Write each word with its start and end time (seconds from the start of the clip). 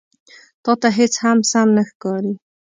_تاته 0.63 0.89
هېڅ 0.97 1.13
هم 1.23 1.39
سم 1.51 1.67
نه 1.77 1.83
ښکاري. 1.89 2.33